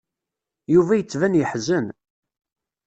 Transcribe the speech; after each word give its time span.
Yuba 0.73 0.97
yettban 0.99 1.33
yeḥzen. 1.39 1.85